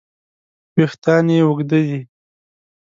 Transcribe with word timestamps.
وېښتیان 0.75 1.25
یې 1.33 1.37
اوږده 1.47 1.79
دي. 1.87 1.99